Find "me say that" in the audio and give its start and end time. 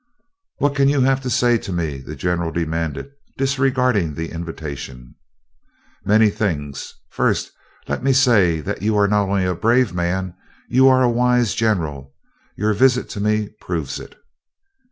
8.03-8.81